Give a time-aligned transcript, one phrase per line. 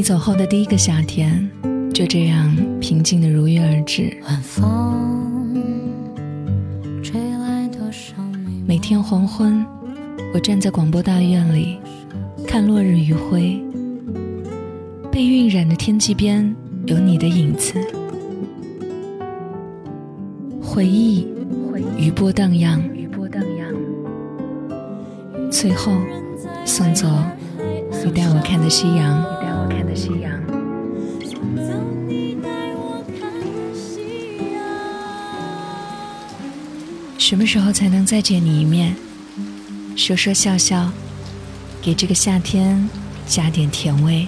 [0.00, 1.46] 你走后的第一个夏天，
[1.92, 4.16] 就这样平静的如约而至。
[4.22, 5.62] 晚风
[7.02, 9.62] 吹来多少美每天黄昏，
[10.32, 11.78] 我站在广播大院里，
[12.48, 13.62] 看落日余晖。
[15.12, 17.74] 被晕染的天际边，有你的影子。
[20.62, 21.28] 回忆，
[21.98, 23.74] 余波荡漾，余波荡漾。
[25.50, 25.92] 最后，
[26.64, 27.06] 送走
[28.02, 30.32] 你带我看的夕阳，你带我看的夕阳。
[37.18, 38.96] 什么时候才能再见你一面？
[39.96, 40.90] 说说笑笑，
[41.82, 42.88] 给这个夏天
[43.26, 44.26] 加点甜味。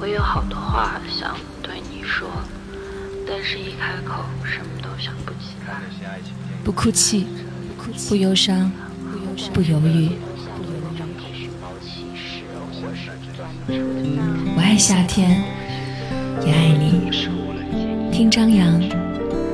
[0.00, 2.28] 我有好多话想对你说，
[3.26, 5.82] 但是一开口什么都想不起来。
[6.62, 7.26] 不哭泣，
[8.08, 8.70] 不忧伤，
[9.52, 10.10] 不犹豫。
[13.76, 15.42] 我爱夏天，
[16.44, 17.10] 也爱你。
[18.12, 18.80] 听张扬，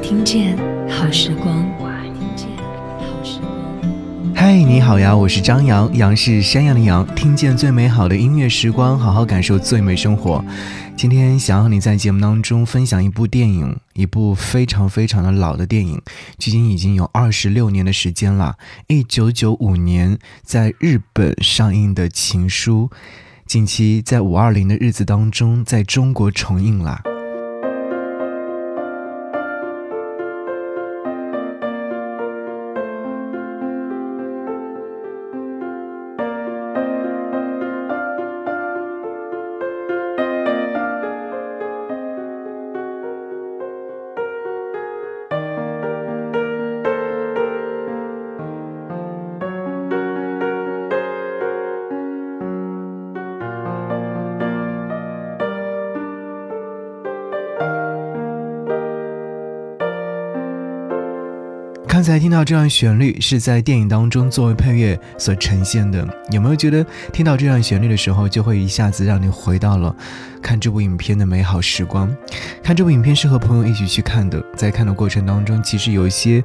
[0.03, 1.67] 听见好时光。
[4.35, 10.45] 嗨，你好呀，我是张扬，杨是山羊的羊，听见最美好的音乐时光，好好感受最美生活。
[10.97, 16.01] 今天想要你在节目当中分享一部电影，一部非常非常的老的电影，
[16.39, 18.57] 距今已经有二十六年的时间了。
[18.87, 22.91] 一九九五年在日本上映的《情书》，
[23.51, 27.03] 近期在五二零的日子当中，在中国重映啦。
[62.01, 69.95] 刚才听到这段旋律是在电影当中作为配乐所呈现的，有没有觉得听到这段旋律的时候，就会一下子让你回到了
[70.41, 72.11] 看这部影片的美好时光？
[72.63, 76.43] 看这部影片是和朋友一起去看的，在看的过程当中，其实有一些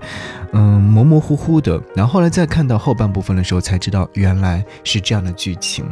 [0.51, 5.85] 嗯模模糊糊的，然后后来再看到后半部分的时候，才知道原来是这样的剧情。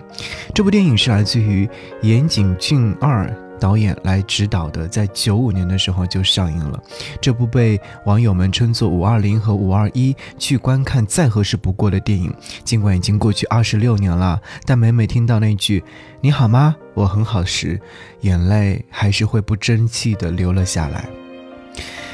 [0.53, 1.69] 这部电影是来自于
[2.01, 3.33] 岩井俊二。
[3.63, 6.77] 导演来指导的，在九五年的时候就上映了。
[7.21, 12.29] 这部被网友们称作“五二零”和“五二一”去观看再合适不过的电影。
[12.65, 15.81] 尽管已经过去二十六年了，但每每听到那句
[16.19, 16.75] “你好吗？
[16.93, 17.79] 我很好”时，
[18.19, 21.07] 眼泪还是会不争气的流了下来。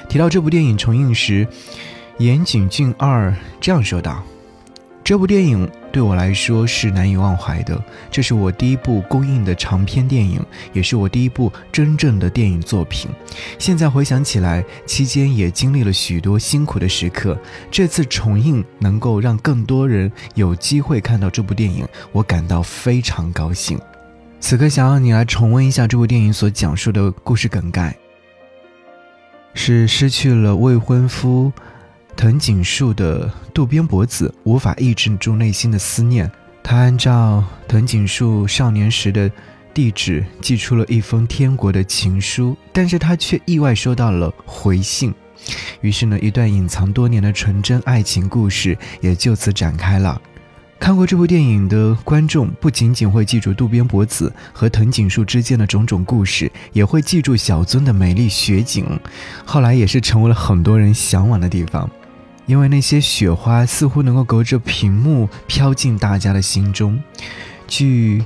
[0.08, 1.48] 提到这部电影重映时，
[2.20, 4.24] 岩井俊二这样说道。
[5.10, 10.40] 这部电影对我来说是难以忘怀的，这是我第一部公映的长篇电影，
[10.72, 13.10] 也是我第一部真正的电影作品。
[13.58, 17.36] 现在回想起来，期间也经历了许多辛苦的时刻。
[17.72, 23.80] 这次重映能够让更多人有机会看到这部电影，我感到非常高兴。
[24.40, 27.98] 此刻想要你来重温一下这部电影所讲述的故事梗概，
[29.56, 31.52] 是失去了未婚夫。
[32.20, 36.30] 藤井树的渡边博子无法抑制住内心的思念，
[36.62, 39.32] 他按照藤井树少年时的
[39.74, 45.16] 地址寄出了一封天国的情书，但是他却意外收到了回信，
[45.80, 50.22] 于是呢，一段隐藏多年的纯真爱情故事也就此展开了。
[50.78, 58.86] 看过这部电影的观众不仅仅会记住渡边博子和藤井树之间的种种故事，也会记住小樽的美丽雪景，
[59.46, 61.90] 后来也是成为了很多人向往的地方。
[62.50, 67.00] 因为那些雪花似乎能够隔着屏幕飘进大家的心中。
[67.68, 68.26] 据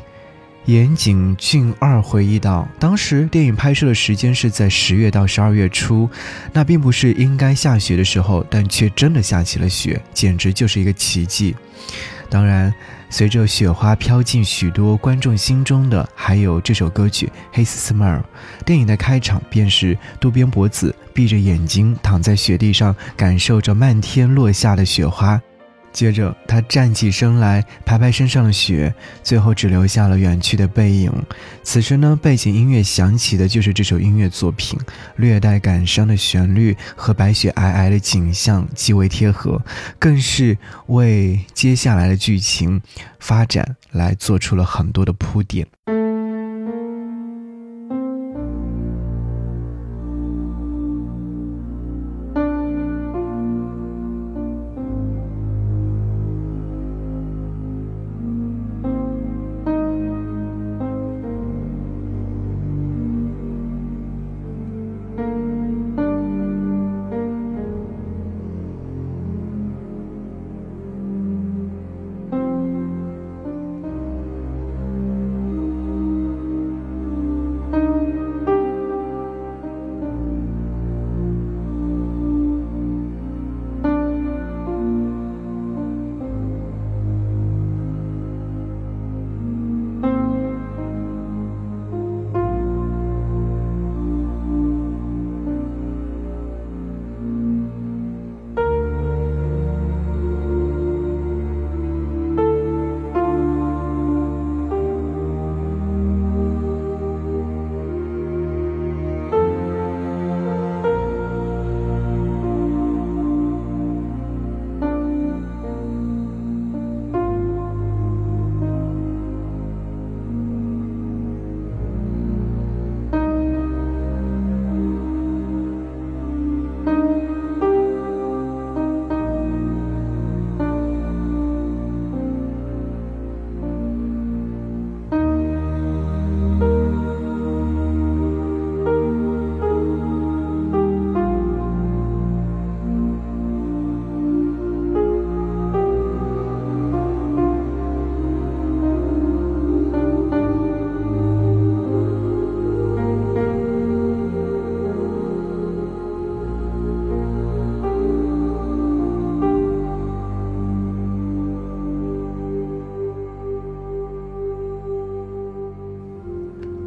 [0.64, 6.10] 岩井俊二回忆到，当时电影拍摄的时间是在十月到十二月初，
[6.54, 11.54] 那并不是应该下雪的时候，但却真的下起了雪，简直就是一个奇迹。
[12.30, 12.74] 当然，
[13.10, 17.30] 随着雪花飘进许多观众心中的，还有这首歌曲
[17.62, 18.22] 《His Smile》。
[18.66, 25.42] 电影的开场便是渡边博子闭着眼睛躺在雪地上，感受着漫天落下的雪花。
[25.92, 31.12] 接着，他站起身来，拍拍身上的雪，最后只留下了远去的背影。
[31.62, 34.80] 此时呢，背景音乐响起的就是这首音乐作品，
[35.18, 39.62] 略带感伤的旋律和白雪皑皑的景象极为贴合，
[40.00, 40.58] 更是
[40.88, 42.82] 为接下来的剧情
[43.20, 45.68] 发展来做出了很多的铺垫。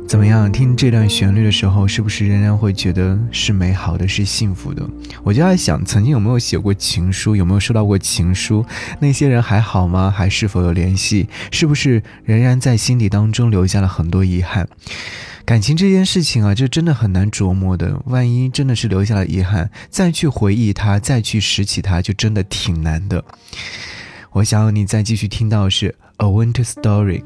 [0.06, 0.50] 怎么样？
[0.52, 4.88] 听这段旋律的时候，是不是仍然会觉得是美好的，是幸福的？
[5.24, 7.34] 我就在想，曾经有没有写过情书？
[7.34, 8.64] 有没有收到过情书？
[9.00, 10.10] 那些人还好吗？
[10.10, 11.28] 还是否有联系？
[11.50, 14.68] 是不是仍然在心底当中留下了很多遗憾？
[15.44, 18.00] 感情这件事情啊，就真的很难琢磨的。
[18.06, 23.24] 万一真的是留下了遗憾，再去回忆它，再去拾起它，就真的挺难的。
[24.32, 25.94] 我想你再继续听到是
[26.24, 27.22] 《A Winter Story》。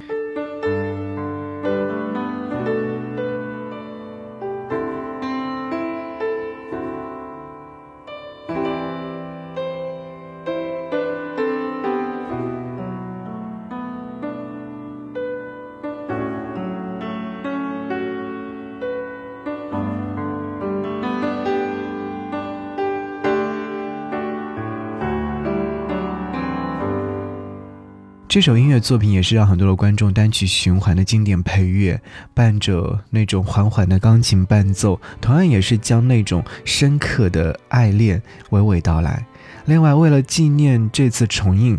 [28.31, 32.01] 这首音乐作品也是让很多的观众单曲循环的经典配乐，
[32.33, 39.27] 伴着那种缓缓的钢琴伴奏，同样也是将那种深刻的爱恋娓娓道来。
[39.65, 41.77] 另外，为了纪念这次重映，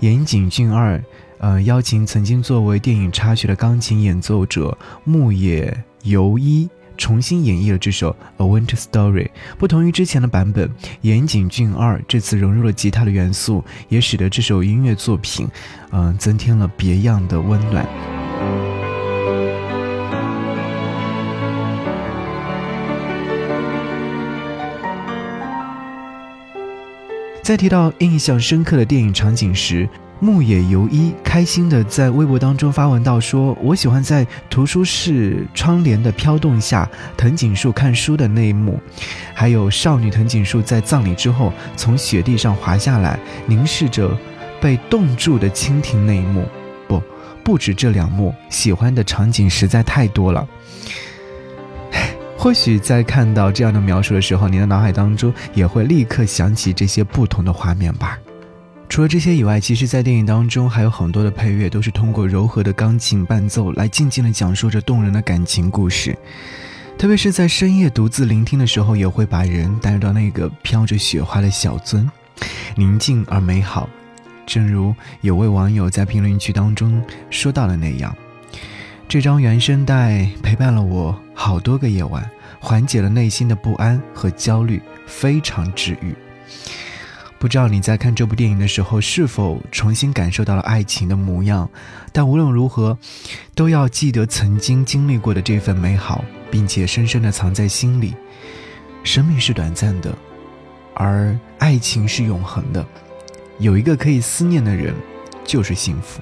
[0.00, 0.98] 岩井俊二，
[1.36, 6.70] 呃，邀请曾经作为电影插曲的钢琴演奏者木野由一。
[6.96, 8.10] 重新演绎了这首
[8.44, 9.24] 《A Winter Story》，
[9.58, 15.48] 不同于之前的版本，岩井俊二这次融入了吉他的元素，也使得这首音乐作品，
[15.90, 17.86] 嗯，增添了别样的温暖。
[27.42, 29.88] 在提到印象深刻的电影场景时，
[30.22, 38.78] 牧野由一开心的在微博当中发文道说：“我喜欢在图书室窗帘的飘动下，藤井树看书的那一幕，
[39.34, 44.16] 还有少女藤井树在葬礼之后从雪地上滑下来，凝视着
[44.60, 46.46] 被冻住的蜻蜓那一幕。
[46.86, 47.02] 不，
[47.42, 50.46] 不止这两幕，喜欢的场景实在太多了。
[52.38, 58.16] 或许在看到这样的描述的时候，你的脑海当中也会立刻想起这些不同的画面吧。”
[58.92, 66.14] 除了这些以外，其实，在电影当中还有很多的配乐，都是通过柔和的钢琴伴奏来静静的讲述着动人的感情故事。
[66.98, 72.06] 特别是在深夜独自聆听的时候，也会把人带到那个飘着雪花的小樽，
[72.76, 73.88] 宁静而美好。
[74.44, 78.14] 正如有位网友在评论区当中说到的那样，
[79.08, 82.30] 这张原声带陪伴了我好多个夜晚，
[82.60, 86.14] 缓解了内心的不安和焦虑，非常治愈。
[87.42, 91.68] 不知道你在看这部电影的时候是否重新感受到了爱情的模样，
[92.12, 92.96] 但无论如何，
[93.52, 98.14] 都要记得曾经经历过的这份美好，并且深深的藏在心里。
[99.02, 100.16] 生命是短暂的，
[100.94, 102.86] 而爱情是永恒的。
[103.58, 104.94] 有一个可以思念的人，
[105.44, 106.20] 就是幸福。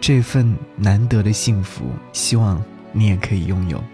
[0.00, 1.84] 这份难得的幸福，
[2.14, 2.62] 希望
[2.92, 3.84] 你也可以拥有。